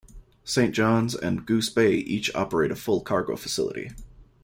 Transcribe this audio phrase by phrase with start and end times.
[0.43, 3.91] Saint John's and Goose Bay each operate a full cargo facility.